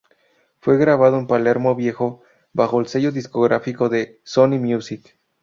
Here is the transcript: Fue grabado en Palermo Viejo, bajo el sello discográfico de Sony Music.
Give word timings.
Fue 0.61 0.79
grabado 0.79 1.19
en 1.19 1.27
Palermo 1.27 1.75
Viejo, 1.75 2.23
bajo 2.53 2.79
el 2.81 2.87
sello 2.87 3.11
discográfico 3.11 3.87
de 3.87 4.19
Sony 4.23 4.57
Music. 4.59 5.15